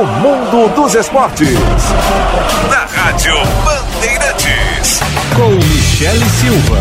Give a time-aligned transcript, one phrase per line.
[0.00, 1.52] no mundo dos esportes.
[2.70, 5.00] Na Rádio Bandeirantes.
[5.36, 6.78] Com Michele Silva.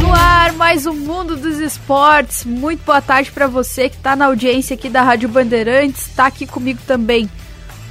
[0.00, 2.44] No ar, mais um Mundo dos Esportes.
[2.44, 6.06] Muito boa tarde para você que está na audiência aqui da Rádio Bandeirantes.
[6.06, 7.28] Está aqui comigo também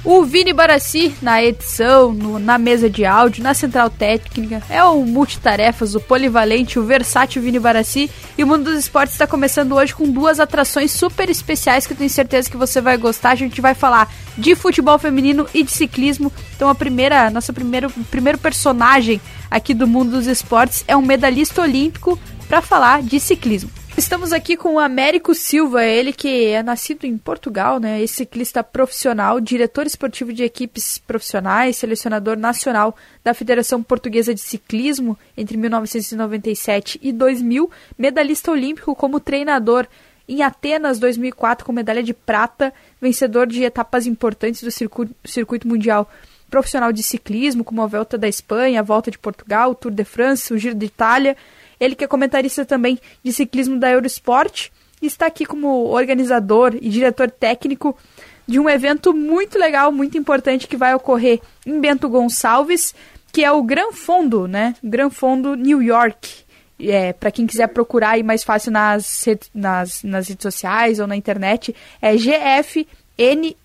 [0.04, 4.60] o Vini Barassi na edição, no, na mesa de áudio, na central técnica.
[4.68, 8.10] É o multitarefas, o polivalente, o versátil Vini Barassi.
[8.36, 11.96] E o Mundo dos Esportes está começando hoje com duas atrações super especiais que eu
[11.96, 13.30] tenho certeza que você vai gostar.
[13.30, 16.32] A gente vai falar de futebol feminino e de ciclismo.
[16.56, 21.62] Então a primeira, nossa primeiro, primeiro personagem aqui do Mundo dos Esportes é um medalhista
[21.62, 23.81] olímpico para falar de ciclismo.
[23.96, 28.00] Estamos aqui com o Américo Silva, ele que é nascido em Portugal, né?
[28.02, 35.18] Esse ciclista profissional, diretor esportivo de equipes profissionais, selecionador nacional da Federação Portuguesa de Ciclismo
[35.36, 39.86] entre 1997 e 2000, medalhista olímpico como treinador
[40.26, 46.10] em Atenas 2004 com medalha de prata, vencedor de etapas importantes do circuito, circuito mundial
[46.50, 50.04] profissional de ciclismo, como a Volta da Espanha, a Volta de Portugal, o Tour de
[50.04, 51.36] France, o Giro de Itália.
[51.82, 54.70] Ele que é comentarista também de ciclismo da Eurosport
[55.02, 57.98] e está aqui como organizador e diretor técnico
[58.46, 62.94] de um evento muito legal, muito importante que vai ocorrer em Bento Gonçalves,
[63.32, 64.76] que é o Gran Fondo, né?
[64.80, 66.44] Gran Fondo New York.
[66.78, 71.16] É, para quem quiser procurar aí mais fácil nas, nas, nas redes sociais ou na
[71.16, 73.56] internet, é GFNY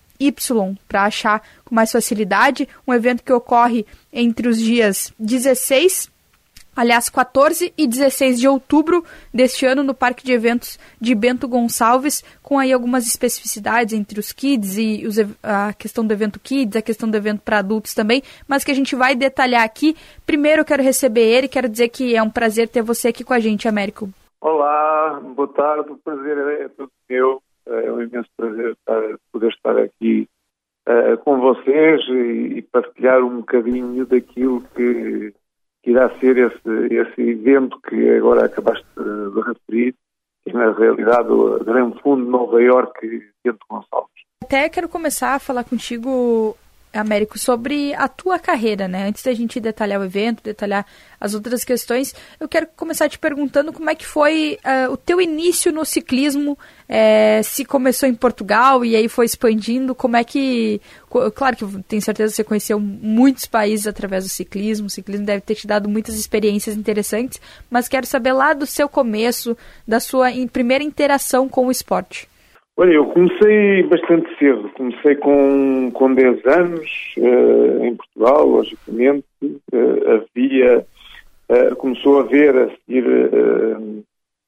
[0.88, 2.68] para achar com mais facilidade.
[2.84, 6.17] Um evento que ocorre entre os dias 16
[6.78, 12.22] aliás, 14 e 16 de outubro deste ano no Parque de Eventos de Bento Gonçalves,
[12.40, 16.82] com aí algumas especificidades entre os kids e os, a questão do evento kids, a
[16.82, 19.96] questão do evento para adultos também, mas que a gente vai detalhar aqui.
[20.24, 23.34] Primeiro eu quero receber ele, quero dizer que é um prazer ter você aqui com
[23.34, 24.08] a gente, Américo.
[24.40, 29.76] Olá, boa tarde, o prazer é todo meu, é um imenso prazer estar, poder estar
[29.76, 30.28] aqui
[30.88, 35.34] uh, com vocês e, e partilhar um bocadinho daquilo que
[35.88, 39.94] irá ser esse, esse evento que agora acabaste de referir,
[40.44, 44.18] que na realidade o Grande Fundo de Nova Iorque Bento Gonçalves.
[44.42, 46.56] Até quero começar a falar contigo
[46.92, 49.06] Américo, sobre a tua carreira, né?
[49.06, 50.86] Antes da gente detalhar o evento, detalhar
[51.20, 55.20] as outras questões, eu quero começar te perguntando como é que foi uh, o teu
[55.20, 60.80] início no ciclismo, é, se começou em Portugal e aí foi expandindo, como é que...
[61.34, 65.40] Claro que tenho certeza que você conheceu muitos países através do ciclismo, o ciclismo deve
[65.40, 69.56] ter te dado muitas experiências interessantes, mas quero saber lá do seu começo,
[69.86, 72.28] da sua primeira interação com o esporte.
[72.80, 74.70] Olha, eu comecei bastante cedo.
[74.74, 79.26] Comecei com, com 10 anos uh, em Portugal, logicamente.
[79.42, 80.86] Uh, havia,
[81.48, 83.04] uh, começou a haver, a seguir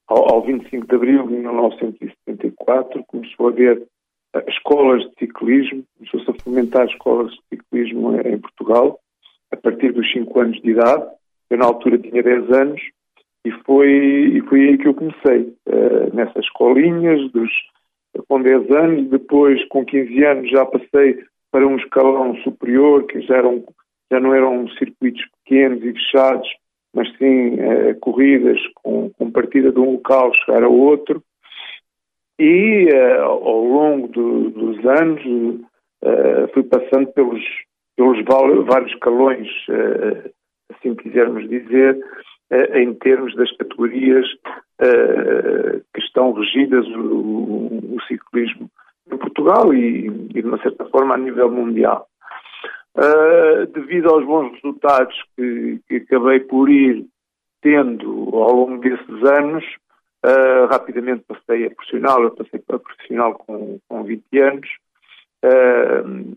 [0.07, 3.83] ao, ao 25 de abril de 1974, começou a haver
[4.47, 8.97] escolas de ciclismo, começou-se a fomentar escolas de ciclismo em, em Portugal,
[9.51, 11.05] a partir dos 5 anos de idade.
[11.49, 12.81] Eu, na altura, tinha 10 anos
[13.43, 15.53] e foi, e foi aí que eu comecei,
[16.13, 17.51] nessas escolinhas dos
[18.27, 23.37] com 10 anos, depois com 15 anos já passei para um escalão superior, que já,
[23.37, 23.63] eram,
[24.11, 26.47] já não eram circuitos pequenos e fechados,
[26.93, 31.23] mas sim eh, corridas com, com partida de um local chegar a outro.
[32.39, 35.21] E eh, ao longo do, dos anos
[36.03, 37.43] eh, fui passando pelos,
[37.95, 38.23] pelos
[38.65, 40.31] vários escalões, eh,
[40.73, 41.99] assim quisermos dizer,
[42.73, 44.25] em termos das categorias
[44.83, 48.67] eh, que estão regidas o, ciclismo
[49.11, 52.07] em Portugal e, de uma certa forma, a nível mundial.
[52.97, 57.05] Uh, devido aos bons resultados que, que, acabei por ir
[57.61, 59.63] tendo ao longo desses anos,
[60.25, 64.67] uh, rapidamente passei a profissional, eu passei para profissional com, com 20 anos,
[65.45, 66.35] uh,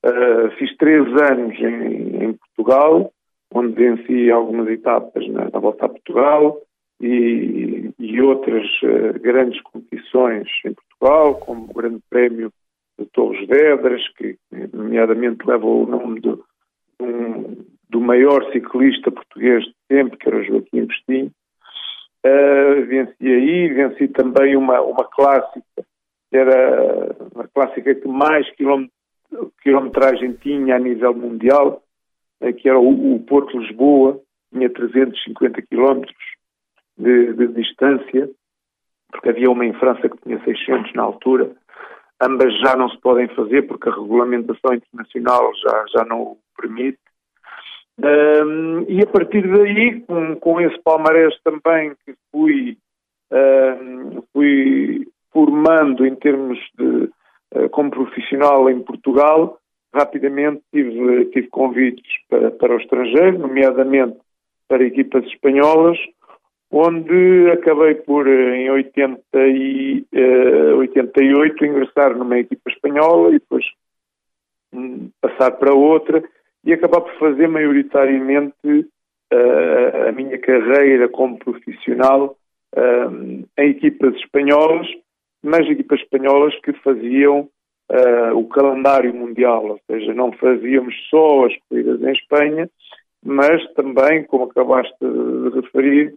[0.04, 3.14] Uh, fiz três anos em, em, Portugal,
[3.54, 6.60] onde venci algumas etapas na, na Volta a Portugal
[7.00, 12.52] e, e outras uh, grandes competições em Portugal, como o Grande Prémio
[12.98, 14.38] de Torres Vedras, que
[14.74, 16.44] nomeadamente leva o nome do,
[17.00, 21.32] um, do maior ciclista português de sempre, que era Joaquim Bestinho.
[22.26, 25.84] Uh, venci aí, venci também uma, uma clássica,
[26.32, 29.01] que era a clássica que mais quilómetros
[29.62, 31.84] quilometragem tinha a nível mundial,
[32.42, 34.20] eh, que era o, o Porto Lisboa,
[34.52, 36.16] tinha 350 quilómetros
[36.98, 38.30] de, de, distância,
[39.12, 41.52] porque havia uma em França que tinha 600 na altura.
[42.22, 47.00] Ambas já não se podem fazer porque a regulamentação internacional já, já não o permite.
[48.00, 52.78] Um, e a partir daí, com, com esse palmarés também que fui,
[53.32, 57.10] um, fui formando em termos de
[57.72, 59.60] como profissional em Portugal,
[59.94, 64.18] rapidamente tive, tive convites para, para o estrangeiro, nomeadamente
[64.68, 65.98] para equipas espanholas,
[66.72, 73.66] onde acabei por, em 80 e, uh, 88, ingressar numa equipa espanhola e depois
[74.74, 76.24] um, passar para outra
[76.64, 78.56] e acabar por fazer maioritariamente
[79.34, 82.38] uh, a minha carreira como profissional
[82.78, 84.88] uh, em equipas espanholas,
[85.44, 87.50] mas equipas espanholas que faziam
[87.92, 92.70] uh, o calendário mundial, ou seja, não fazíamos só as corridas em Espanha,
[93.24, 96.16] mas também, como acabaste de referir,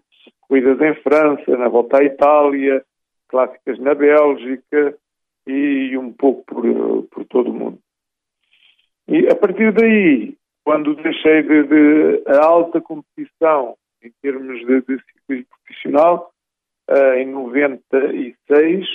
[0.49, 2.85] corridas em França, na volta à Itália,
[3.29, 4.97] clássicas na Bélgica
[5.47, 7.79] e um pouco por, por todo o mundo.
[9.06, 10.35] E a partir daí,
[10.65, 16.31] quando deixei de, de a alta competição em termos de, de ciclismo profissional,
[16.91, 18.87] uh, em 96,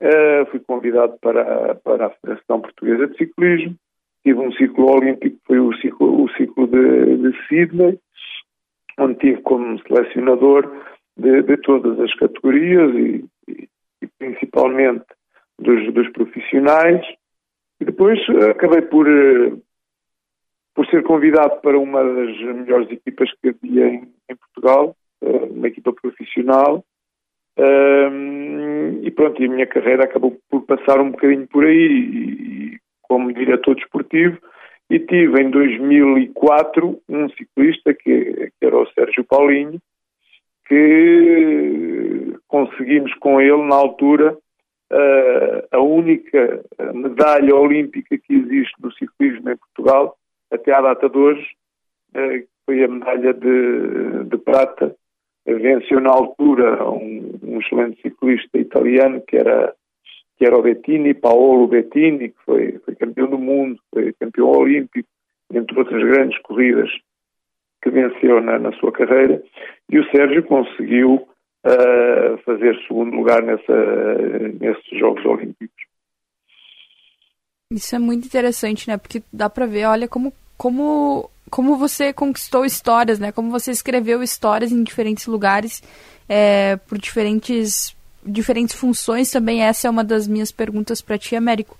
[0.00, 3.76] uh, fui convidado para, para a Federação Portuguesa de Ciclismo.
[4.22, 7.98] Tive um ciclo olímpico, foi o ciclo, o ciclo de, de Sydney,
[8.98, 10.70] onde tive como selecionador
[11.16, 13.68] de, de todas as categorias e, e,
[14.02, 15.06] e principalmente
[15.58, 17.02] dos, dos profissionais.
[17.80, 19.52] E depois eh, acabei por, eh,
[20.74, 25.92] por ser convidado para uma das melhores equipas que havia em, em Portugal, uma equipa
[25.92, 26.84] profissional.
[27.58, 33.32] E pronto, e a minha carreira acabou por passar um bocadinho por aí, e, como
[33.32, 34.38] diretor desportivo,
[34.88, 39.80] e tive em 2004 um ciclista que, que era o Sérgio Paulinho,
[40.66, 44.36] que conseguimos com ele, na altura,
[44.92, 46.64] uh, a única
[46.94, 50.16] medalha olímpica que existe no ciclismo em Portugal,
[50.50, 51.46] até à data de hoje,
[52.14, 54.94] uh, foi a medalha de, de prata.
[55.46, 59.74] Venceu na altura um, um, excelente ciclista italiano que era,
[60.38, 65.08] que era o Bettini, Paolo Bettini, que foi, foi campeão do mundo, foi campeão olímpico,
[65.52, 66.90] entre outras grandes corridas
[67.82, 69.42] que venceu na, na sua carreira.
[69.90, 71.26] E o Sérgio conseguiu
[71.64, 73.74] a fazer segundo lugar nessa,
[74.60, 75.84] nesses Jogos Olímpicos.
[77.72, 78.96] Isso é muito interessante, né?
[78.96, 83.32] Porque dá para ver, olha como como como você conquistou histórias, né?
[83.32, 85.82] Como você escreveu histórias em diferentes lugares,
[86.28, 87.94] é, por diferentes
[88.24, 89.62] diferentes funções também.
[89.62, 91.76] Essa é uma das minhas perguntas para ti, Américo.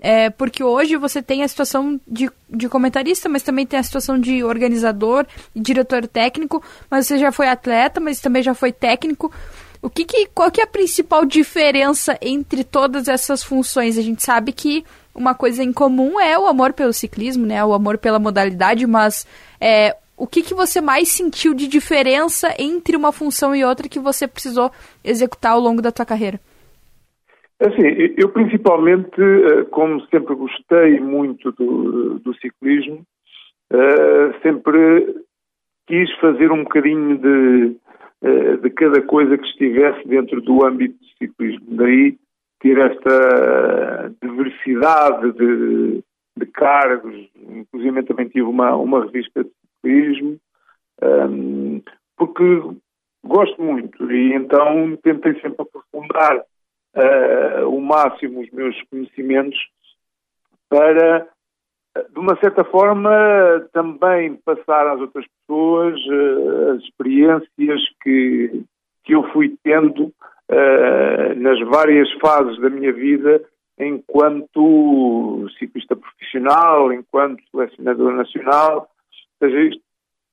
[0.00, 4.18] É, porque hoje você tem a situação de, de comentarista, mas também tem a situação
[4.18, 5.24] de organizador
[5.54, 6.60] e diretor técnico,
[6.90, 9.32] mas você já foi atleta, mas também já foi técnico.
[9.82, 13.98] O que, que qual que é a principal diferença entre todas essas funções?
[13.98, 17.64] A gente sabe que uma coisa em comum é o amor pelo ciclismo, né?
[17.64, 19.26] O amor pela modalidade, mas
[19.60, 23.98] é, o que, que você mais sentiu de diferença entre uma função e outra que
[23.98, 24.70] você precisou
[25.04, 26.38] executar ao longo da tua carreira?
[27.60, 33.02] Assim, eu principalmente, eh, como sempre gostei muito do, do ciclismo,
[33.72, 35.24] eh, sempre
[35.86, 37.76] quis fazer um bocadinho de,
[38.62, 41.76] de cada coisa que estivesse dentro do âmbito do ciclismo.
[41.76, 42.16] Daí
[42.60, 46.04] ter esta diversidade de,
[46.38, 50.38] de cargos, inclusive também tive uma, uma revista de ciclismo,
[51.02, 51.82] um, ehm,
[52.16, 52.44] porque
[53.24, 56.44] gosto muito e então tentei sempre aprofundar
[56.96, 59.58] uh, o máximo os meus conhecimentos
[60.68, 61.28] para,
[61.94, 63.10] de uma certa forma,
[63.72, 68.64] também passar às outras pessoas uh, as experiências que,
[69.04, 73.42] que eu fui tendo uh, nas várias fases da minha vida
[73.78, 78.88] enquanto ciclista profissional, enquanto selecionador nacional,
[79.40, 79.76] ou seja,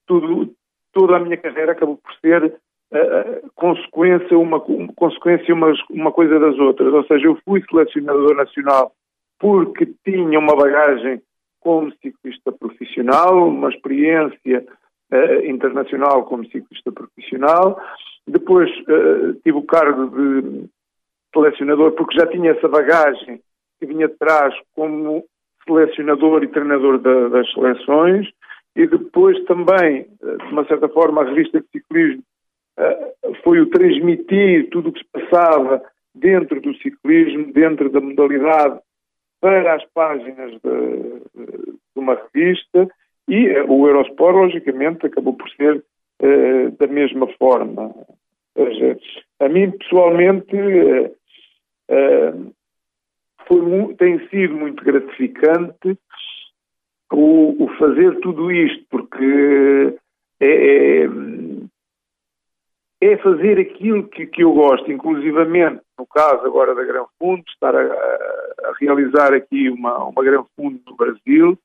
[0.05, 0.53] tudo,
[0.93, 6.39] toda a minha carreira acabou por ser uh, consequência, uma, uma, consequência uma, uma coisa
[6.39, 6.93] das outras.
[6.93, 8.93] Ou seja, eu fui selecionador nacional
[9.39, 11.21] porque tinha uma bagagem
[11.59, 14.65] como ciclista profissional, uma experiência
[15.11, 17.81] uh, internacional como ciclista profissional.
[18.27, 20.69] Depois uh, tive o cargo de
[21.33, 23.41] selecionador porque já tinha essa bagagem
[23.79, 25.23] que vinha de trás como
[25.65, 28.27] selecionador e treinador da, das seleções
[28.75, 32.23] e depois também, de uma certa forma, a revista de ciclismo
[32.77, 33.13] eh,
[33.43, 35.81] foi o transmitir tudo o que se passava
[36.15, 38.79] dentro do ciclismo, dentro da modalidade,
[39.41, 42.87] para as páginas de, de uma revista
[43.27, 45.83] e eh, o Eurosport, logicamente, acabou por ser
[46.21, 47.93] uh, da mesma forma.
[48.55, 48.97] Ou seja,
[49.39, 51.15] a mim, pessoalmente, uh,
[53.47, 55.97] foi, tem sido muito gratificante
[57.11, 59.97] o, o fazer tudo isto, porque
[60.39, 61.09] é, é,
[63.01, 67.75] é fazer aquilo que, que, eu gosto, inclusivamente, no caso agora da Gran Fundo, estar
[67.75, 71.59] a, a realizar aqui uma, uma Gran Fundo no Brasil,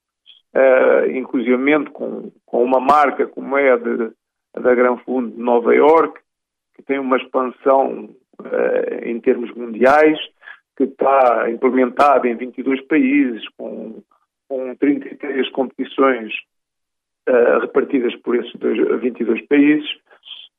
[0.55, 4.11] uh, inclusivamente com, com uma marca como é a de,
[4.61, 6.21] da Gran Fundo de Nova York,
[6.75, 8.11] que tem uma expansão
[8.41, 10.19] uh, em termos mundiais,
[10.77, 14.03] que está implementada em 22 países, com,
[14.49, 16.33] com 33 competições
[17.29, 19.89] uh, repartidas por esses dois, 22 países.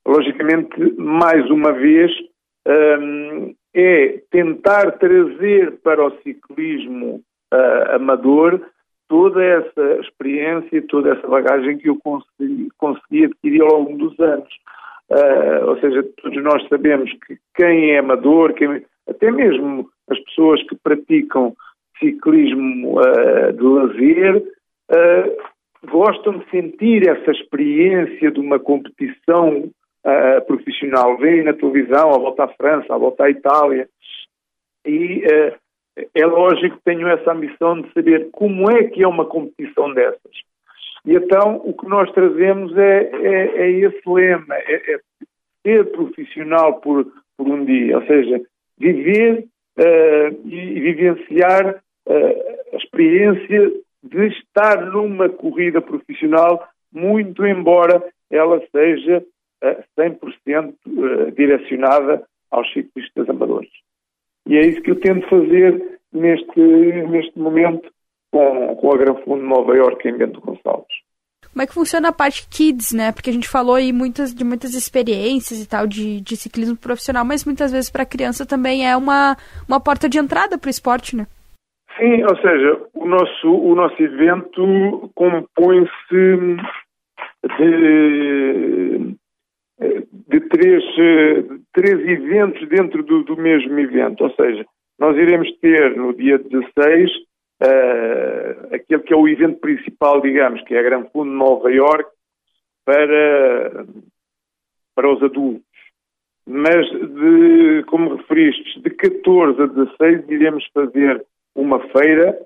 [0.08, 2.10] Logicamente, mais uma vez,
[2.68, 7.22] um, é tentar trazer para o ciclismo
[7.54, 8.62] uh, amador
[9.08, 14.50] toda essa experiência, toda essa bagagem que eu consegui, consegui adquirir ao longo dos anos.
[15.10, 20.64] Uh, ou seja, todos nós sabemos que quem é amador, quem, até mesmo as pessoas
[20.64, 21.56] que praticam
[22.00, 25.56] ciclismo uh, de lazer, uh,
[25.92, 29.70] gostam de sentir essa experiência de uma competição
[30.46, 31.18] profissional.
[31.18, 33.88] Vêm na televisão a volta à França, a volta à Itália,
[34.86, 35.24] e
[36.14, 40.36] é lógico que tenho essa ambição de saber como é que é uma competição dessas.
[41.06, 45.00] E então o que nós trazemos é, é, é esse lema, é, é,
[45.64, 47.06] ser profissional por,
[47.38, 48.42] por um dia, ou seja,
[48.78, 49.46] viver
[49.78, 51.76] uh, e, vivenciar
[52.08, 53.72] uh, a experiência
[54.04, 59.26] de estar numa corrida profissional, muito embora ela seja uh,
[59.98, 63.72] 100% uh, direcionada aos ciclistas amadores.
[64.48, 67.90] E é isso que eu tento fazer neste, neste momento
[68.32, 71.06] com, com a Gran Fundo de Nova Iorque em Bento Gonçalves.
[71.52, 73.14] Como é que funciona a parte kids, né?
[73.14, 77.24] Porque a gente falou aí muitas, de muitas experiências e tal de, de ciclismo profissional,
[77.24, 80.70] mas muitas vezes para a criança também é uma, uma porta de entrada para o
[80.70, 81.26] esporte, né?
[81.98, 86.58] Sim, ou seja, o nosso, o nosso evento compõe-se
[87.58, 89.16] de,
[89.80, 90.84] de três,
[91.74, 94.24] três eventos dentro do, do mesmo evento.
[94.24, 94.66] Ou seja,
[94.98, 97.12] nós iremos ter no dia 16
[97.62, 102.10] uh, aquele que é o evento principal, digamos, que é a Gran Fundo Nova York
[102.86, 103.86] para,
[104.96, 105.64] para os adultos.
[106.48, 112.38] Mas, de, como referiste, de 14 a 16 iremos fazer uma feira,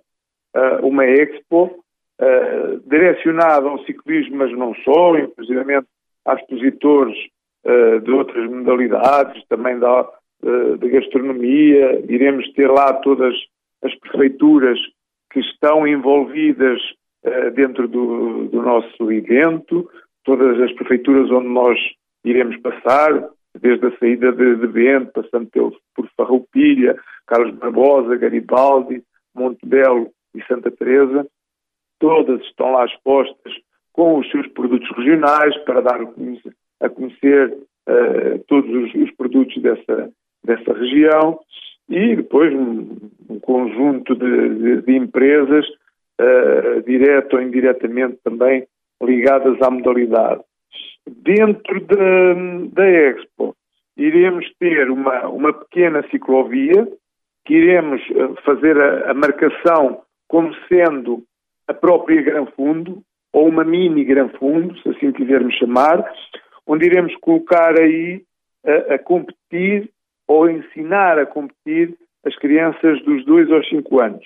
[0.56, 1.84] uh, uma expo,
[2.22, 5.60] uh, direcionada ao ciclismo, mas não só, inclusive
[6.26, 7.18] a expositores
[7.66, 10.10] uh, de outras modalidades, também da,
[10.80, 12.04] de gastronomia.
[12.08, 13.34] Iremos ter lá todas
[13.84, 14.80] as prefeituras
[15.32, 16.80] que estão envolvidas
[17.26, 19.90] uh, dentro do, do, nosso evento,
[20.24, 21.78] todas as prefeituras onde nós
[22.24, 26.96] iremos passar, desde a saída de, de Bento, passando pelo, por Farroupilha,
[27.28, 29.04] Carlos Barbosa, Garibaldi,
[29.36, 31.26] Montebello e Santa Teresa,
[32.00, 33.54] todas estão lá expostas
[34.00, 36.00] com os seus produtos regionais para dar
[36.80, 40.10] a conhecer uh, todos os, os, produtos dessa,
[40.42, 41.38] dessa região
[41.90, 42.96] e depois um,
[43.30, 48.66] um conjunto de, de, de empresas, uh, direto ou indiretamente também,
[49.04, 50.44] ligadas à modalidade.
[51.06, 52.36] Dentro da,
[52.72, 53.54] da Expo,
[53.98, 56.88] iremos ter uma, uma pequena ciclovia,
[57.44, 61.24] que iremos eh, fazer a, a marcação como sendo
[61.68, 63.04] a própria Gran Fundo,
[63.34, 66.04] ou uma mini Gran Fundo, se assim quisermos chamar,
[66.66, 68.24] onde iremos colocar aí
[68.66, 69.90] a, a competir
[70.28, 74.26] ou ensinar a competir as crianças dos 2 aos 5 anos.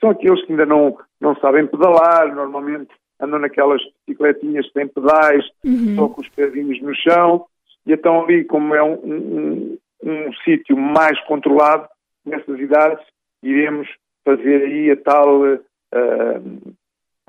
[0.00, 2.90] São aqueles que ainda não, não sabem pedalar, normalmente
[3.20, 5.96] andam naquelas bicicletinhas sem pedais, uhum.
[5.96, 7.46] só com os pezinhos no chão,
[7.86, 11.88] e então ali, como é um, um, um sítio mais controlado,
[12.24, 13.04] nessas idades,
[13.42, 13.88] iremos
[14.24, 16.74] fazer aí a tal uh,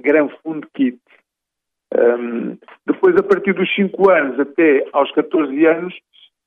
[0.01, 1.00] Gran Fundo Kit.
[1.98, 5.93] Um, depois, a partir dos 5 anos até aos 14 anos,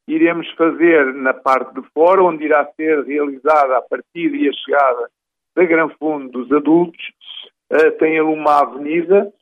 [0.09, 5.11] iremos fazer na parte de fora, onde irá ser realizada a partida e a chegada
[5.55, 7.01] da Gran Fundo dos adultos,
[7.73, 9.33] uh, tem ali uma avenida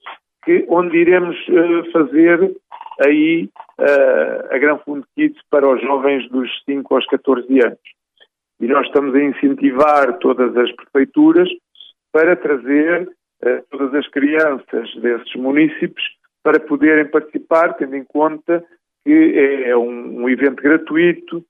[0.44, 2.56] que, onde iremos uh, fazer
[3.00, 7.78] aí uh, a Gran Fundo Kids para os jovens dos 5 aos 14 anos.
[8.61, 11.49] E nós estamos a incentivar todas as prefeituras
[12.12, 13.09] para trazer
[13.71, 16.05] todas as crianças desses municípios
[16.43, 18.65] para poderem participar, tendo em conta
[19.05, 21.45] que é, é um, um evento gratuito,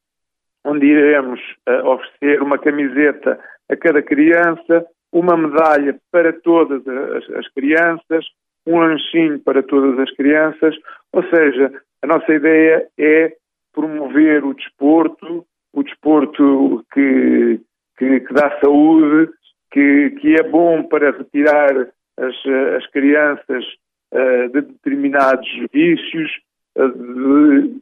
[0.65, 7.49] onde iremos uh, oferecer uma camiseta a cada criança, uma medalha para todas as, as,
[7.53, 8.25] crianças,
[8.67, 10.75] um lanchinho para todas as crianças,
[11.13, 13.35] ou seja, a nossa ideia é
[13.73, 17.61] promover o desporto, o desporto que,
[17.99, 19.31] que, que dá saúde,
[19.73, 23.64] que, que, é bom para retirar as, as crianças
[24.12, 26.31] uh, de determinados vícios,
[26.76, 27.81] uh, de,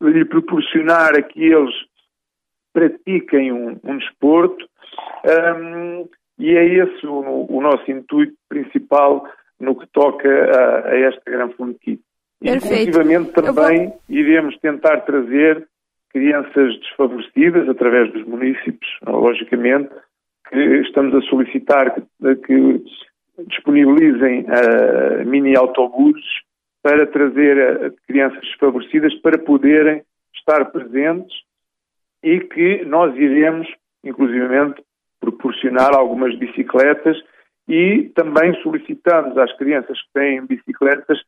[0.00, 1.74] de, lhe proporcionar a que eles
[2.72, 4.66] pratiquem um, um desporto,
[5.24, 9.26] um, e é esse o, o, nosso intuito principal
[9.58, 12.00] no que toca a, a esta Gran Fonte
[12.40, 12.90] Perfeito.
[12.90, 14.00] Inclusive também vou...
[14.08, 15.66] iremos tentar trazer
[16.10, 19.90] crianças desfavorecidas através dos municípios, logicamente,
[20.48, 22.84] que estamos a solicitar que, que
[23.48, 26.24] disponibilizem uh, mini autobuses
[26.82, 30.02] para trazer uh, crianças desfavorecidas para poderem
[30.34, 31.34] estar presentes
[32.22, 33.68] e que nós iremos,
[34.04, 34.82] inclusivamente,
[35.20, 37.16] proporcionar algumas bicicletas
[37.68, 41.18] e também solicitamos às crianças que têm bicicletas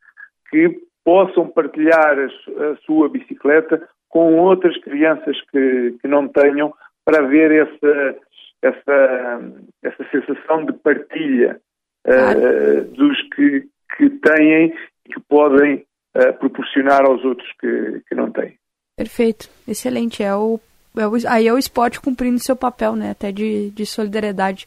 [0.49, 6.73] que possam partilhar a, sua bicicleta com outras crianças que, que não tenham
[7.05, 8.15] para ver essa,
[8.61, 9.41] essa,
[9.83, 11.59] essa sensação de partilha
[12.07, 14.73] uh, dos que, que têm
[15.05, 15.85] e que podem
[16.15, 18.57] uh, proporcionar aos outros que, que não têm.
[18.95, 20.21] Perfeito, excelente.
[20.21, 20.59] É o,
[20.97, 23.11] é o, aí é o esporte cumprindo seu papel, né?
[23.11, 24.65] Até de, de solidariedade.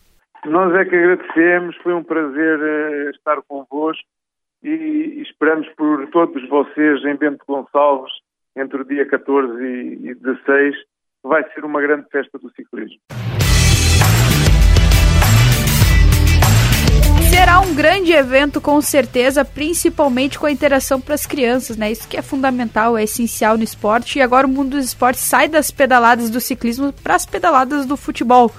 [0.44, 4.02] Nós é que agradecemos, foi um prazer uh, estar convosco
[4.60, 8.12] e esperamos por todos vocês em Bento Gonçalves
[8.56, 10.74] entre o dia 14 e 16
[11.22, 12.98] vai ser uma grande festa do ciclismo.
[17.32, 21.90] Será um grande evento, com certeza, principalmente com a interação para as crianças, né?
[21.90, 24.18] Isso que é fundamental, é essencial no esporte.
[24.18, 27.96] E agora o mundo dos esportes sai das pedaladas do ciclismo para as pedaladas do
[27.96, 28.52] futebol.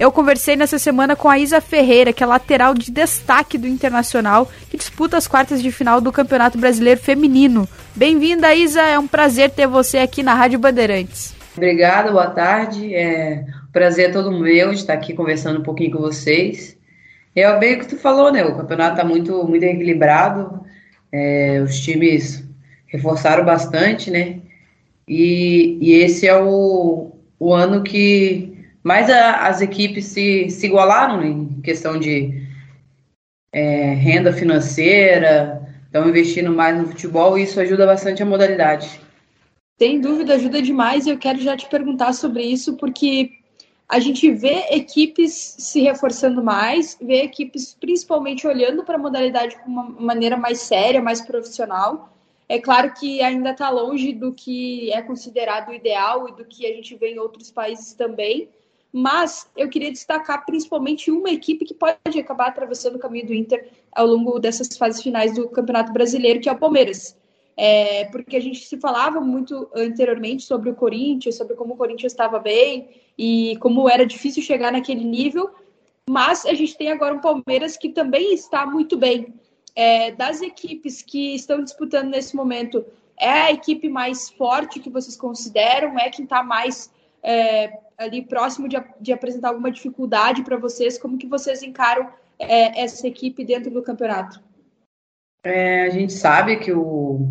[0.00, 4.50] Eu conversei nessa semana com a Isa Ferreira, que é lateral de destaque do Internacional,
[4.68, 7.68] que disputa as quartas de final do Campeonato Brasileiro Feminino.
[7.94, 11.34] Bem-vinda, Isa, é um prazer ter você aqui na Rádio Bandeirantes.
[11.56, 12.94] Obrigada, boa tarde.
[12.94, 16.77] É prazer é todo meu estar aqui conversando um pouquinho com vocês.
[17.38, 18.44] É bem o que tu falou, né?
[18.44, 20.64] O campeonato está muito, muito equilibrado.
[21.12, 22.44] É, os times
[22.86, 24.40] reforçaram bastante, né?
[25.06, 31.20] E, e esse é o, o ano que mais a, as equipes se, se igualaram
[31.20, 31.26] né?
[31.28, 32.46] em questão de
[33.52, 39.00] é, renda financeira, estão investindo mais no futebol e isso ajuda bastante a modalidade.
[39.78, 43.30] Sem dúvida, ajuda demais e eu quero já te perguntar sobre isso, porque
[43.88, 49.62] a gente vê equipes se reforçando mais, vê equipes principalmente olhando para a modalidade de
[49.66, 52.12] uma maneira mais séria, mais profissional.
[52.46, 56.74] É claro que ainda está longe do que é considerado ideal e do que a
[56.74, 58.50] gente vê em outros países também,
[58.92, 63.70] mas eu queria destacar principalmente uma equipe que pode acabar atravessando o caminho do Inter
[63.92, 67.17] ao longo dessas fases finais do Campeonato Brasileiro, que é o Palmeiras.
[67.60, 72.12] É, porque a gente se falava muito anteriormente sobre o Corinthians, sobre como o Corinthians
[72.12, 75.50] estava bem e como era difícil chegar naquele nível,
[76.08, 79.34] mas a gente tem agora um Palmeiras que também está muito bem.
[79.74, 82.86] É, das equipes que estão disputando nesse momento,
[83.18, 85.98] é a equipe mais forte que vocês consideram?
[85.98, 86.92] É quem está mais
[87.24, 90.96] é, ali próximo de, de, apresentar alguma dificuldade para vocês?
[90.96, 94.40] Como que vocês encaram é, essa equipe dentro do campeonato?
[95.42, 97.28] É, a gente sabe que o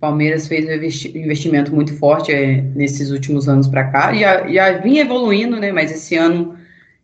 [0.00, 4.78] Palmeiras fez um investimento muito forte é, nesses últimos anos para cá, e já, já
[4.78, 5.70] vinha evoluindo, né?
[5.70, 6.56] Mas esse ano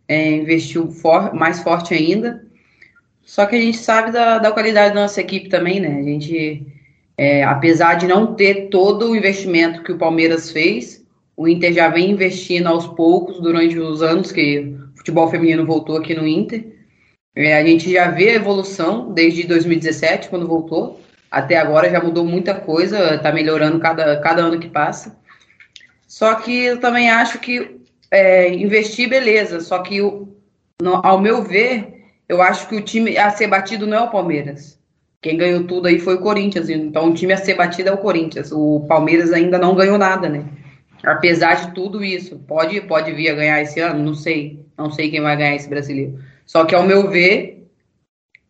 [0.08, 2.42] é, investiu for, mais forte ainda.
[3.22, 6.00] Só que a gente sabe da, da qualidade da nossa equipe também, né?
[6.00, 6.66] A gente,
[7.18, 11.04] é, apesar de não ter todo o investimento que o Palmeiras fez,
[11.36, 15.98] o Inter já vem investindo aos poucos durante os anos que o futebol feminino voltou
[15.98, 16.64] aqui no Inter.
[17.36, 20.98] A gente já vê a evolução desde 2017, quando voltou
[21.36, 25.18] até agora já mudou muita coisa, está melhorando cada, cada ano que passa.
[26.08, 27.78] Só que eu também acho que
[28.10, 30.00] é, investir, beleza, só que
[30.80, 34.10] no, ao meu ver, eu acho que o time a ser batido não é o
[34.10, 34.78] Palmeiras.
[35.20, 37.98] Quem ganhou tudo aí foi o Corinthians, então o time a ser batido é o
[37.98, 38.50] Corinthians.
[38.50, 40.42] O Palmeiras ainda não ganhou nada, né?
[41.04, 45.10] Apesar de tudo isso, pode, pode vir a ganhar esse ano, não sei, não sei
[45.10, 46.18] quem vai ganhar esse brasileiro.
[46.46, 47.68] Só que ao meu ver,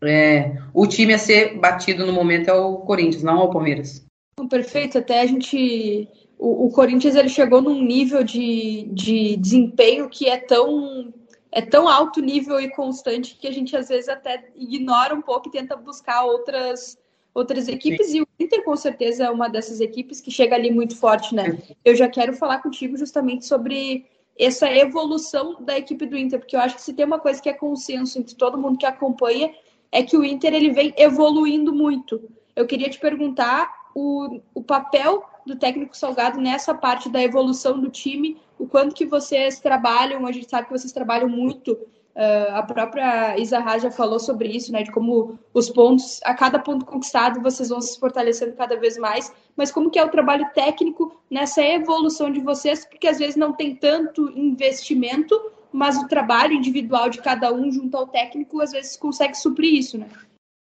[0.05, 4.05] é, o time a ser batido no momento é o Corinthians, não é o Palmeiras.
[4.51, 6.07] Perfeito, até a gente
[6.39, 11.15] o, o Corinthians ele chegou num nível de, de desempenho que é tão
[11.51, 15.49] é tão alto nível e constante que a gente às vezes até ignora um pouco
[15.49, 16.99] e tenta buscar outras
[17.33, 18.19] outras equipes Sim.
[18.19, 21.59] e o Inter com certeza é uma dessas equipes que chega ali muito forte, né?
[21.83, 24.05] Eu já quero falar contigo justamente sobre
[24.39, 27.49] essa evolução da equipe do Inter, porque eu acho que se tem uma coisa que
[27.49, 29.51] é consenso entre todo mundo que acompanha
[29.91, 32.21] é que o Inter ele vem evoluindo muito.
[32.55, 37.89] Eu queria te perguntar o, o papel do técnico Salgado nessa parte da evolução do
[37.89, 42.63] time, o quanto que vocês trabalham, a gente sabe que vocês trabalham muito, uh, a
[42.63, 47.41] própria Isa já falou sobre isso, né, de como os pontos, a cada ponto conquistado,
[47.41, 51.63] vocês vão se fortalecendo cada vez mais, mas como que é o trabalho técnico nessa
[51.63, 55.41] evolução de vocês, porque às vezes não tem tanto investimento,
[55.77, 59.99] mas o trabalho individual de cada um junto ao técnico, às vezes consegue suprir isso,
[59.99, 60.07] né?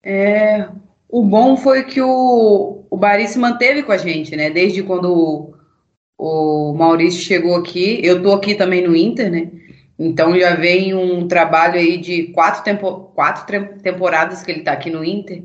[0.04, 0.68] É,
[1.08, 4.50] o bom foi que o, o Bari se manteve com a gente, né?
[4.50, 5.54] Desde quando
[6.18, 8.00] o, o Maurício chegou aqui.
[8.04, 9.52] Eu tô aqui também no Inter, né?
[10.00, 14.90] Então já vem um trabalho aí de quatro, tempo, quatro temporadas que ele tá aqui
[14.90, 15.44] no Inter.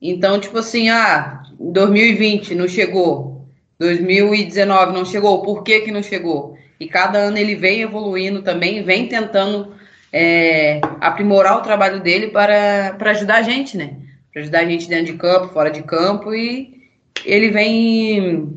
[0.00, 3.46] Então, tipo assim, ah, 2020 não chegou,
[3.78, 6.56] 2019 não chegou, por que que não chegou?
[6.82, 9.72] E cada ano ele vem evoluindo também, vem tentando
[10.12, 13.94] é, aprimorar o trabalho dele para, para ajudar a gente, né?
[14.32, 16.88] para ajudar a gente dentro de campo, fora de campo e
[17.24, 18.48] ele vem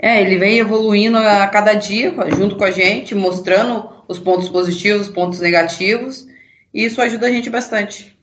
[0.00, 5.08] é, ele vem evoluindo a cada dia junto com a gente, mostrando os pontos positivos,
[5.08, 6.26] os pontos negativos,
[6.72, 8.13] e isso ajuda a gente bastante.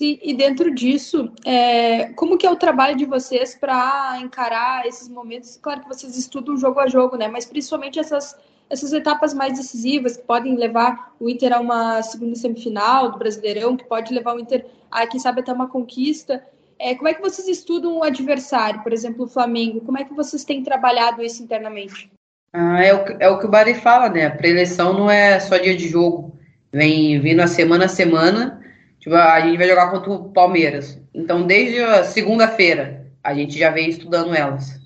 [0.00, 5.58] E, dentro disso, é, como que é o trabalho de vocês para encarar esses momentos?
[5.60, 7.26] Claro que vocês estudam jogo a jogo, né?
[7.26, 8.36] Mas principalmente essas
[8.70, 13.76] essas etapas mais decisivas que podem levar o Inter a uma segunda semifinal do Brasileirão,
[13.76, 16.44] que pode levar o Inter a, quem sabe, até uma conquista.
[16.78, 19.80] É, como é que vocês estudam o adversário, por exemplo, o Flamengo?
[19.80, 22.10] Como é que vocês têm trabalhado isso internamente?
[22.52, 24.26] Ah, é, o, é o que o Bari fala, né?
[24.26, 26.38] A preleção não é só dia de jogo.
[26.72, 28.57] Vem vindo a semana a semana.
[29.08, 31.00] Tipo, a gente vai jogar contra o Palmeiras.
[31.14, 34.78] Então, desde a segunda-feira, a gente já vem estudando elas.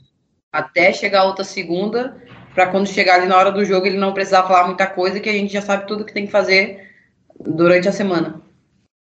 [0.53, 2.17] Até chegar outra segunda,
[2.55, 5.29] para quando chegar ali na hora do jogo ele não precisar falar muita coisa, que
[5.29, 6.89] a gente já sabe tudo que tem que fazer
[7.41, 8.41] durante a semana.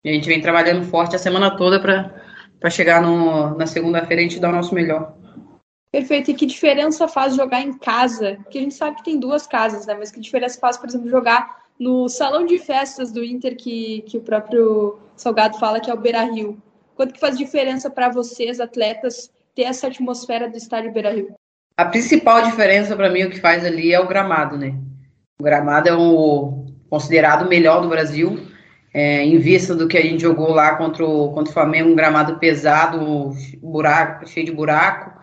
[0.04, 4.24] E a gente vem trabalhando forte a semana toda para chegar no, na segunda-feira a
[4.24, 5.15] gente dar o nosso melhor.
[5.91, 6.30] Perfeito.
[6.30, 8.38] E que diferença faz jogar em casa?
[8.43, 9.95] Porque a gente sabe que tem duas casas, né?
[9.98, 14.18] Mas que diferença faz, por exemplo, jogar no salão de festas do Inter, que, que
[14.18, 16.62] o próprio Salgado fala que é o Beira Rio?
[16.96, 21.34] Quanto que faz diferença para vocês, atletas, ter essa atmosfera do estádio Beira Rio?
[21.78, 24.76] A principal diferença para mim o que faz ali é o gramado, né?
[25.39, 28.46] O gramado é o considerado o melhor do Brasil,
[28.94, 31.96] é, em vista do que a gente jogou lá contra o, contra o Flamengo, um
[31.96, 35.18] gramado pesado, buraco, cheio de buraco.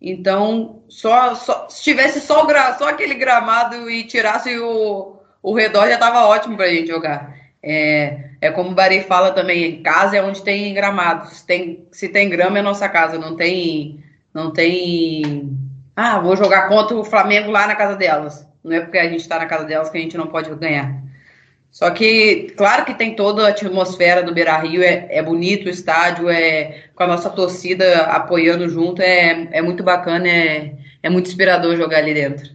[0.00, 5.88] Então, só, só se tivesse só, o, só aquele gramado e tirasse o, o redor,
[5.88, 7.36] já estava ótimo para a gente jogar.
[7.62, 11.28] É, é como o Bari fala também, casa é onde tem gramado.
[11.28, 14.02] Se tem, se tem grama é nossa casa, não tem,
[14.32, 15.58] não tem
[15.94, 18.46] ah, vou jogar contra o Flamengo lá na casa delas.
[18.64, 21.02] Não é porque a gente está na casa delas que a gente não pode ganhar.
[21.70, 25.70] Só que, claro que tem toda a atmosfera do Beira Rio, é, é bonito o
[25.70, 31.28] estádio, é com a nossa torcida apoiando junto, é, é muito bacana, é, é muito
[31.28, 32.50] inspirador jogar ali dentro.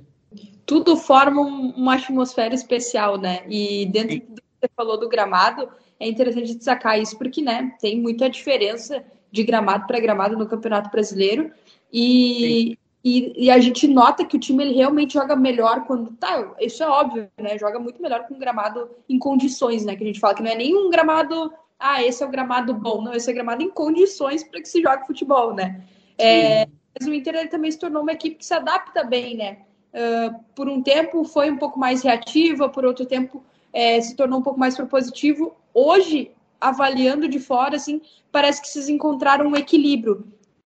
[0.68, 3.44] Tudo forma uma atmosfera especial, né?
[3.48, 8.00] E dentro do que você falou do gramado, é interessante destacar isso, porque né, tem
[8.00, 11.52] muita diferença de gramado para gramado no Campeonato Brasileiro.
[11.92, 12.78] E.
[13.04, 16.12] E, e, a gente nota que o time ele realmente joga melhor quando.
[16.18, 17.58] Tá, isso é óbvio, né?
[17.58, 19.96] Joga muito melhor com gramado em condições, né?
[19.96, 21.54] Que a gente fala que não é nenhum gramado.
[21.80, 23.02] Ah, esse é o gramado bom.
[23.02, 25.86] Não, esse é o gramado em condições para que se jogue futebol, né?
[26.18, 26.68] É,
[27.00, 29.60] mas o Inter também se tornou uma equipe que se adapta bem, né?
[29.94, 34.40] Uh, por um tempo foi um pouco mais reativa, por outro tempo é, se tornou
[34.40, 35.56] um pouco mais propositivo.
[35.74, 40.26] Hoje, avaliando de fora, assim, parece que vocês encontraram um equilíbrio.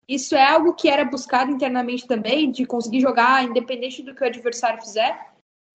[0.07, 4.27] Isso é algo que era buscado internamente também, de conseguir jogar independente do que o
[4.27, 5.19] adversário fizer?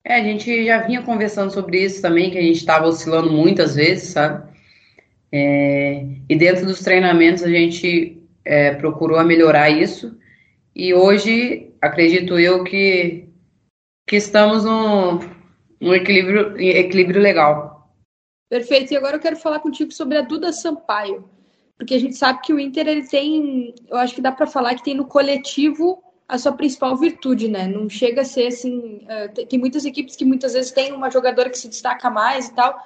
[0.05, 3.75] É, a gente já vinha conversando sobre isso também, que a gente estava oscilando muitas
[3.75, 4.51] vezes, sabe?
[5.31, 10.19] É, e dentro dos treinamentos a gente é, procurou melhorar isso.
[10.75, 13.29] E hoje, acredito eu que,
[14.07, 15.19] que estamos num,
[15.81, 17.95] num equilíbrio, equilíbrio legal.
[18.49, 18.93] Perfeito.
[18.93, 21.31] E agora eu quero falar contigo sobre a Duda Sampaio
[21.83, 24.77] porque a gente sabe que o Inter ele tem, eu acho que dá para falar
[24.77, 27.67] que tem no coletivo a sua principal virtude, né?
[27.67, 31.51] Não chega a ser assim, uh, tem muitas equipes que muitas vezes tem uma jogadora
[31.51, 32.79] que se destaca mais e tal,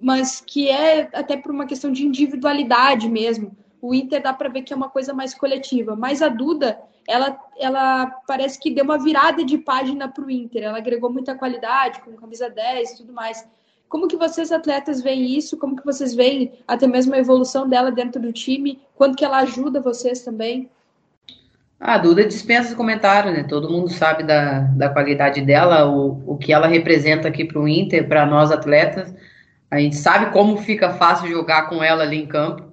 [0.00, 3.56] mas que é até por uma questão de individualidade mesmo.
[3.80, 5.96] O Inter dá para ver que é uma coisa mais coletiva.
[5.96, 10.64] Mas a Duda, ela, ela parece que deu uma virada de página para o Inter.
[10.64, 13.46] Ela agregou muita qualidade, com camisa 10 e tudo mais.
[13.88, 15.56] Como que vocês, atletas, veem isso?
[15.56, 18.80] Como que vocês veem até mesmo a evolução dela dentro do time?
[18.94, 20.70] Quanto que ela ajuda vocês também?
[21.80, 23.42] A Duda dispensa comentários, né?
[23.42, 27.66] Todo mundo sabe da, da qualidade dela, o, o que ela representa aqui para o
[27.66, 29.12] Inter, para nós atletas.
[29.70, 32.69] A gente sabe como fica fácil jogar com ela ali em campo.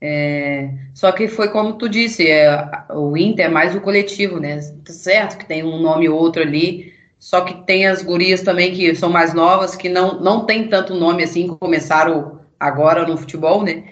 [0.00, 2.48] É, só que foi como tu disse, é,
[2.90, 4.60] o Inter é mais o coletivo, né?
[4.84, 8.74] Tá certo que tem um nome ou outro ali, só que tem as gurias também
[8.74, 13.62] que são mais novas, que não, não tem tanto nome assim, começaram agora no futebol,
[13.64, 13.84] né?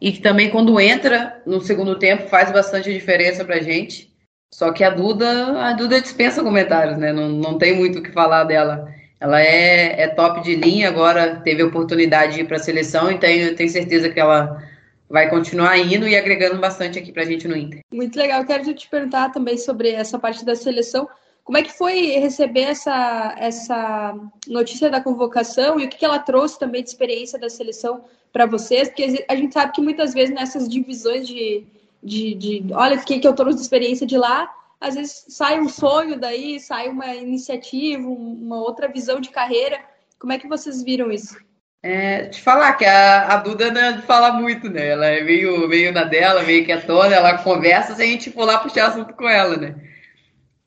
[0.00, 4.10] E que também quando entra no segundo tempo faz bastante diferença pra gente.
[4.52, 7.12] Só que a Duda, a Duda dispensa comentários, né?
[7.12, 8.92] Não, não tem muito o que falar dela.
[9.20, 13.10] Ela é, é top de linha, agora teve a oportunidade de ir para a seleção,
[13.10, 14.62] então eu tenho certeza que ela
[15.10, 17.80] vai continuar indo e agregando bastante aqui para a gente no Inter.
[17.92, 18.44] Muito legal.
[18.44, 21.08] Quero te perguntar também sobre essa parte da seleção.
[21.42, 26.20] Como é que foi receber essa, essa notícia da convocação e o que, que ela
[26.20, 28.88] trouxe também de experiência da seleção para vocês?
[28.88, 31.66] Porque a gente sabe que muitas vezes nessas divisões de,
[32.00, 34.48] de, de olha o que, que eu trouxe de experiência de lá,
[34.80, 39.80] às vezes sai um sonho daí, sai uma iniciativa, uma outra visão de carreira.
[40.20, 41.36] Como é que vocês viram isso?
[41.82, 44.88] É, te falar que a, a Duda não fala muito, né?
[44.88, 48.58] Ela é meio, meio na dela, meio quietona, ela conversa sem a gente for lá
[48.58, 49.74] puxar assunto com ela, né?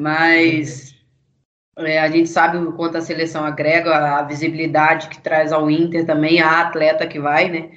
[0.02, 0.96] Mas
[1.78, 6.06] é, a gente sabe o quanto a seleção agrega, a visibilidade que traz ao Inter
[6.06, 7.70] também, a atleta que vai, né?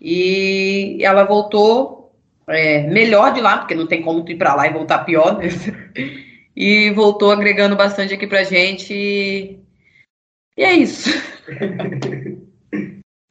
[0.00, 2.12] E ela voltou
[2.46, 5.48] é, melhor de lá, porque não tem como ir para lá e voltar pior, né?
[6.58, 8.94] E voltou agregando bastante aqui pra gente.
[8.94, 9.58] E
[10.56, 11.10] é isso.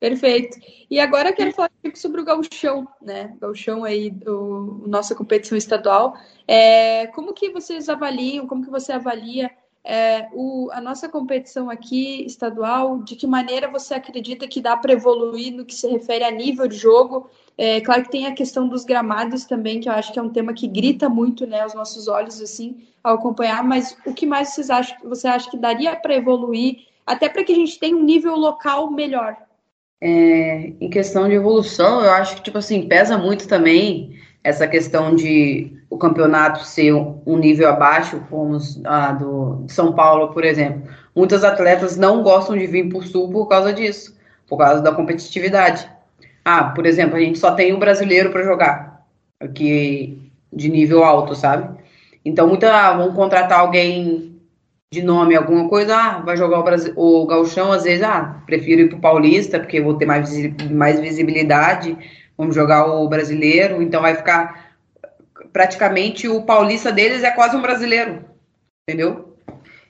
[0.06, 0.60] Perfeito.
[0.88, 3.36] E agora eu quero falar sobre o gauchão, né?
[3.42, 6.16] Gauchão aí, o, nossa competição estadual.
[6.48, 9.50] É, como que vocês avaliam, como que você avalia
[9.84, 13.00] é, o, a nossa competição aqui estadual?
[13.00, 16.68] De que maneira você acredita que dá para evoluir no que se refere a nível
[16.68, 17.28] de jogo?
[17.58, 20.30] É, claro que tem a questão dos gramados também, que eu acho que é um
[20.30, 24.50] tema que grita muito, né, aos nossos olhos, assim, ao acompanhar, mas o que mais
[24.50, 28.04] vocês acham, você acha que daria para evoluir, até para que a gente tenha um
[28.04, 29.36] nível local melhor?
[30.02, 35.16] É, em questão de evolução, eu acho que, tipo assim, pesa muito também essa questão
[35.16, 40.84] de o campeonato ser um nível abaixo, como a do São Paulo, por exemplo.
[41.16, 44.16] Muitos atletas não gostam de vir para o Sul por causa disso,
[44.48, 45.90] por causa da competitividade.
[46.44, 49.06] Ah, por exemplo, a gente só tem o um brasileiro para jogar,
[49.40, 51.80] aqui de nível alto, sabe?
[52.24, 54.35] Então, muita, vão contratar alguém
[54.96, 58.82] de nome alguma coisa, ah, vai jogar o, Brasil, o gauchão, às vezes, ah, prefiro
[58.82, 60.32] ir pro paulista, porque vou ter mais,
[60.72, 61.98] mais visibilidade,
[62.38, 64.74] vamos jogar o brasileiro, então vai ficar,
[65.52, 68.24] praticamente o paulista deles é quase um brasileiro,
[68.88, 69.34] entendeu?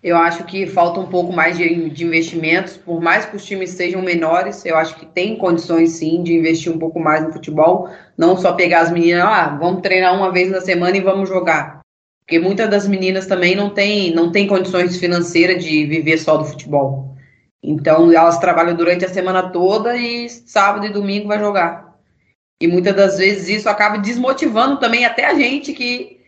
[0.01, 3.71] Eu acho que falta um pouco mais de, de investimentos, por mais que os times
[3.71, 7.89] sejam menores, eu acho que tem condições sim de investir um pouco mais no futebol,
[8.17, 11.84] não só pegar as meninas, ah, vamos treinar uma vez na semana e vamos jogar.
[12.25, 16.45] Porque muitas das meninas também não têm não tem condições financeiras de viver só do
[16.45, 17.15] futebol.
[17.63, 21.95] Então elas trabalham durante a semana toda e sábado e domingo vai jogar.
[22.59, 26.19] E muitas das vezes isso acaba desmotivando também até a gente que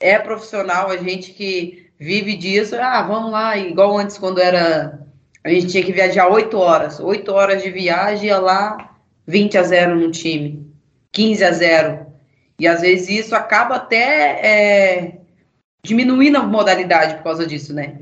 [0.00, 2.76] é profissional, a gente que vive disso.
[2.76, 5.06] Ah, vamos lá, igual antes quando era
[5.44, 8.96] a gente tinha que viajar 8 horas, 8 horas de viagem, ia lá
[9.26, 10.66] 20 a 0 no time,
[11.12, 12.06] 15 a 0.
[12.58, 15.18] E às vezes isso acaba até é,
[15.86, 17.98] diminuindo a modalidade por causa disso, né?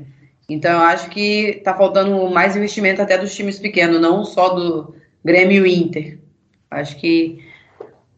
[0.49, 4.95] Então eu acho que tá faltando mais investimento até dos times pequenos, não só do
[5.23, 6.19] Grêmio e Inter.
[6.69, 7.43] Acho que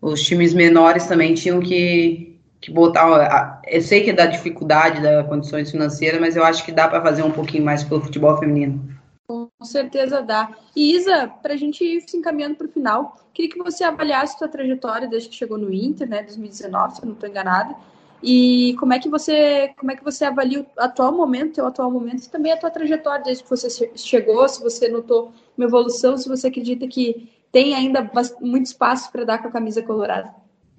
[0.01, 3.61] os times menores também tinham que, que botar.
[3.67, 7.23] Eu sei que dá dificuldade das condições financeiras, mas eu acho que dá para fazer
[7.23, 8.97] um pouquinho mais pelo futebol feminino.
[9.27, 10.49] Com certeza dá.
[10.75, 14.37] E Isa, para a gente ir se encaminhando para o final, queria que você avaliasse
[14.37, 17.75] sua trajetória desde que chegou no Inter, né, 2019, se eu não estou enganada,
[18.21, 21.91] e como é que você, como é que você avalia o atual momento, o atual
[21.91, 26.17] momento e também a tua trajetória desde que você chegou, se você notou uma evolução,
[26.17, 28.09] se você acredita que tem ainda
[28.41, 30.29] muito espaço para dar com a camisa colorada?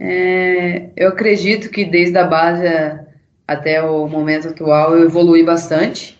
[0.00, 2.64] É, eu acredito que desde a base
[3.46, 6.18] até o momento atual eu evolui bastante,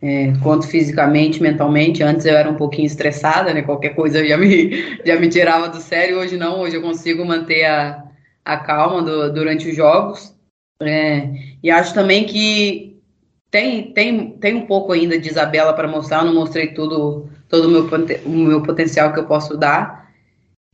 [0.00, 2.02] é, quanto fisicamente, mentalmente.
[2.02, 3.62] Antes eu era um pouquinho estressada, né?
[3.62, 6.18] Qualquer coisa já me, já me tirava do sério.
[6.18, 8.04] Hoje não, hoje eu consigo manter a,
[8.44, 10.37] a calma do, durante os jogos.
[10.82, 11.30] É,
[11.62, 13.00] e acho também que
[13.50, 17.66] tem, tem, tem um pouco ainda de Isabela para mostrar, eu não mostrei tudo, todo
[17.66, 17.88] o meu,
[18.24, 20.08] o meu potencial que eu posso dar.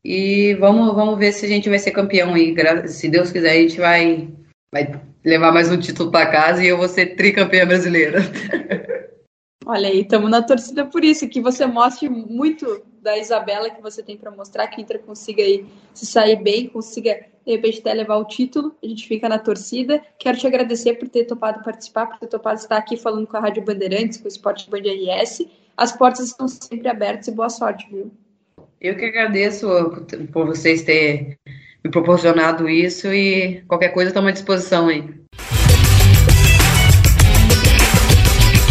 [0.04, 2.54] E vamos, vamos ver se a gente vai ser campeão aí.
[2.88, 4.28] Se Deus quiser, a gente vai,
[4.70, 8.20] vai levar mais um título para casa e eu vou ser tricampeã brasileira.
[9.66, 14.02] Olha aí, estamos na torcida por isso, que você mostre muito da Isabela que você
[14.02, 15.64] tem para mostrar, que Inter consiga aí
[15.94, 18.74] se sair bem, consiga de repente até levar o título.
[18.82, 20.02] A gente fica na torcida.
[20.18, 23.40] Quero te agradecer por ter topado participar, por ter topado estar aqui falando com a
[23.40, 25.46] Rádio Bandeirantes, com o Esporte Band RS.
[25.76, 28.10] As portas estão sempre abertas e boa sorte, viu?
[28.80, 29.66] Eu que agradeço
[30.32, 31.36] por vocês terem
[31.84, 35.04] me proporcionado isso e qualquer coisa estamos à disposição aí.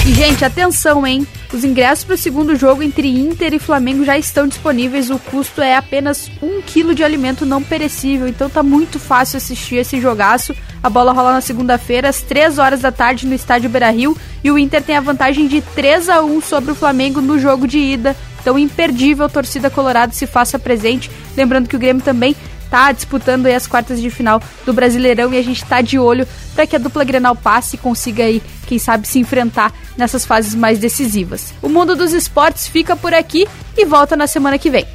[0.05, 1.25] E, gente, atenção, hein?
[1.53, 5.11] Os ingressos para o segundo jogo entre Inter e Flamengo já estão disponíveis.
[5.11, 8.27] O custo é apenas um quilo de alimento não perecível.
[8.27, 10.55] Então tá muito fácil assistir esse jogaço.
[10.81, 14.17] A bola rola na segunda-feira, às 3 horas da tarde, no estádio Beira Rio.
[14.43, 17.67] E o Inter tem a vantagem de 3 a 1 sobre o Flamengo no jogo
[17.67, 18.15] de ida.
[18.41, 21.09] Então, imperdível, torcida colorado se faça presente.
[21.37, 22.35] Lembrando que o Grêmio também
[22.73, 26.65] tá disputando as quartas de final do Brasileirão e a gente tá de olho para
[26.65, 30.79] que a dupla Grenal passe e consiga aí, quem sabe, se enfrentar nessas fases mais
[30.79, 31.53] decisivas.
[31.61, 34.87] O mundo dos esportes fica por aqui e volta na semana que vem.